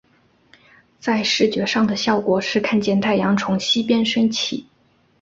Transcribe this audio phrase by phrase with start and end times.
[0.99, 4.65] 在视觉上的效果是看见太阳从西边升起。